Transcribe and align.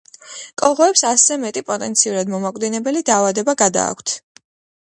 კოღოებს 0.61 1.03
ასზე 1.09 1.37
მეტი 1.43 1.63
პოტენციურად 1.69 2.33
მომაკვდინებელი 2.37 3.07
დაავადება 3.11 3.59
გადააქვთ 3.63 4.19